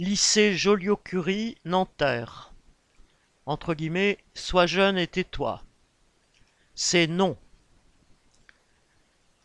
[0.00, 2.52] Lycée Joliot-Curie, Nanterre.
[3.46, 5.62] Entre guillemets, sois jeune et tais-toi.
[6.74, 7.36] C'est non.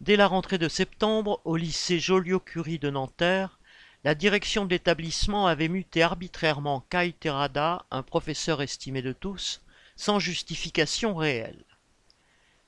[0.01, 3.59] Dès la rentrée de septembre, au lycée Joliot-Curie de Nanterre,
[4.04, 9.62] la direction de l'établissement avait muté arbitrairement Kai Terada, un professeur estimé de tous,
[9.97, 11.63] sans justification réelle.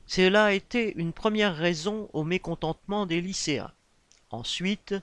[0.05, 3.73] Cela a été une première raison au mécontentement des lycéens.
[4.29, 4.93] Ensuite,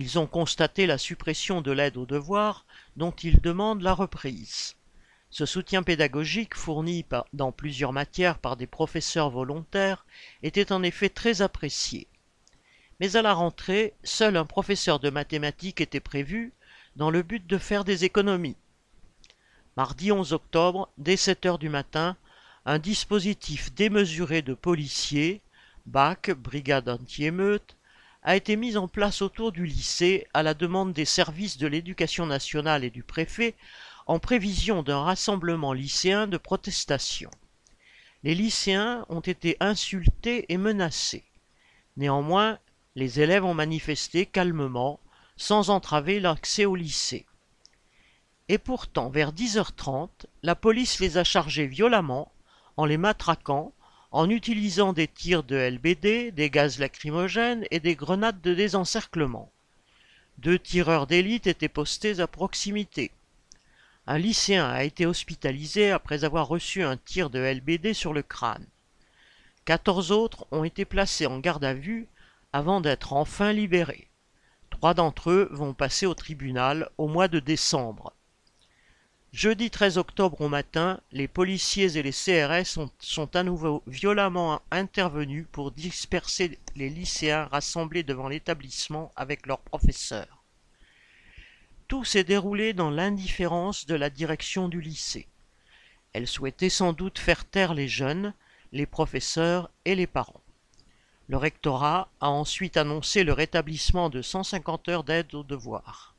[0.00, 2.64] ils ont constaté la suppression de l'aide aux devoirs
[2.96, 4.74] dont ils demandent la reprise.
[5.28, 10.06] Ce soutien pédagogique fourni dans plusieurs matières par des professeurs volontaires
[10.42, 12.08] était en effet très apprécié.
[12.98, 16.54] Mais à la rentrée, seul un professeur de mathématiques était prévu
[16.96, 18.56] dans le but de faire des économies.
[19.76, 22.16] Mardi 11 octobre, dès 7 heures du matin,
[22.64, 25.42] un dispositif démesuré de policiers,
[25.84, 27.76] BAC, brigade anti-émeute,
[28.22, 32.26] a été mis en place autour du lycée à la demande des services de l'éducation
[32.26, 33.54] nationale et du préfet
[34.06, 37.30] en prévision d'un rassemblement lycéen de protestation.
[38.22, 41.24] Les lycéens ont été insultés et menacés.
[41.96, 42.58] Néanmoins,
[42.94, 45.00] les élèves ont manifesté calmement,
[45.36, 47.24] sans entraver l'accès au lycée.
[48.48, 50.10] Et pourtant, vers 10h30,
[50.42, 52.30] la police les a chargés violemment,
[52.76, 53.72] en les matraquant,
[54.12, 59.50] en utilisant des tirs de LBD, des gaz lacrymogènes et des grenades de désencerclement.
[60.38, 63.10] Deux tireurs d'élite étaient postés à proximité.
[64.06, 68.66] Un lycéen a été hospitalisé après avoir reçu un tir de LBD sur le crâne.
[69.64, 72.08] Quatorze autres ont été placés en garde à vue
[72.52, 74.08] avant d'être enfin libérés.
[74.70, 78.09] Trois d'entre eux vont passer au tribunal au mois de décembre.
[79.32, 85.46] Jeudi 13 octobre au matin, les policiers et les CRS sont, à nouveau violemment intervenus
[85.52, 90.42] pour disperser les lycéens rassemblés devant l'établissement avec leurs professeurs.
[91.86, 95.28] Tout s'est déroulé dans l'indifférence de la direction du lycée.
[96.12, 98.34] Elle souhaitait sans doute faire taire les jeunes,
[98.72, 100.42] les professeurs et les parents.
[101.28, 106.16] Le rectorat a ensuite annoncé le rétablissement de 150 heures d'aide aux devoirs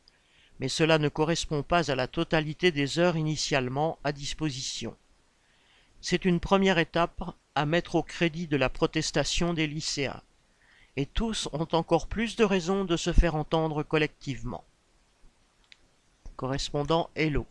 [0.62, 4.96] mais cela ne correspond pas à la totalité des heures initialement à disposition.
[6.02, 7.24] C'est une première étape
[7.56, 10.22] à mettre au crédit de la protestation des lycéens,
[10.98, 14.64] et tous ont encore plus de raisons de se faire entendre collectivement.
[16.36, 17.48] Correspondant Hello.